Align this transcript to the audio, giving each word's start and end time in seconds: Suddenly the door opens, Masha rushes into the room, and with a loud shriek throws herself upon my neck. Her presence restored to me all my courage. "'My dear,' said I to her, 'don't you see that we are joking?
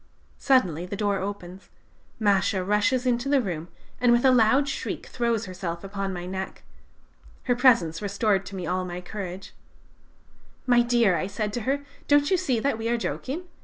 Suddenly 0.39 0.87
the 0.87 0.95
door 0.95 1.19
opens, 1.19 1.69
Masha 2.17 2.63
rushes 2.63 3.05
into 3.05 3.29
the 3.29 3.39
room, 3.39 3.67
and 3.99 4.11
with 4.11 4.25
a 4.25 4.31
loud 4.31 4.67
shriek 4.67 5.05
throws 5.05 5.45
herself 5.45 5.83
upon 5.83 6.11
my 6.11 6.25
neck. 6.25 6.63
Her 7.43 7.55
presence 7.55 8.01
restored 8.01 8.43
to 8.47 8.55
me 8.55 8.65
all 8.65 8.83
my 8.83 8.99
courage. 8.99 9.53
"'My 10.65 10.81
dear,' 10.81 11.29
said 11.29 11.49
I 11.49 11.49
to 11.51 11.61
her, 11.61 11.85
'don't 12.07 12.31
you 12.31 12.37
see 12.37 12.59
that 12.59 12.79
we 12.79 12.89
are 12.89 12.97
joking? 12.97 13.43